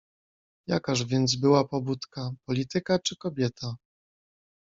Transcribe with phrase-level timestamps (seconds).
[0.67, 3.75] "Jakaż więc była pobudka: polityka czy kobieta?"